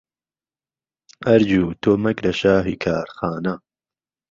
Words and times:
ئەرجو 1.27 1.63
تۆ 1.81 1.91
مهگره 2.03 2.31
شاهی 2.41 2.75
کارخانه 2.83 3.53